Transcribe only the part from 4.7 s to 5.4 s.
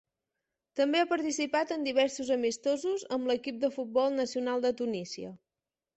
Tunísia.